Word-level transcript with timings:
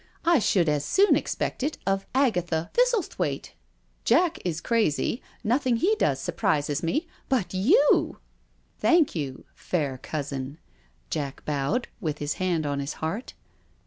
I 0.25 0.39
should 0.39 0.67
as 0.67 0.83
soon 0.83 1.15
expect 1.15 1.61
it 1.61 1.77
of 1.85 2.07
Agatha 2.15 2.71
Thistlethwaite.. 2.73 3.51
Jack 4.03 4.39
is 4.43 4.59
crazy— 4.59 5.21
^nothing 5.45 5.77
he 5.77 5.93
does 5.99 6.19
surprises 6.19 6.81
me— 6.81 7.05
but 7.29 7.49
yoa..." 7.49 8.15
Thank 8.81 9.13
you, 9.13 9.45
fair 9.53 9.99
cousin." 9.99 10.57
Jack 11.11 11.45
bowed, 11.45 11.87
with 11.99 12.17
his 12.17 12.33
hand 12.41 12.65
on 12.65 12.79
his 12.79 12.93
heart. 12.93 13.35